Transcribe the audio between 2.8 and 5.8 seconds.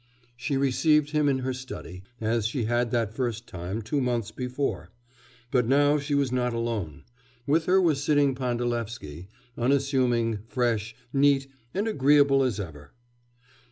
that first time, two months before. But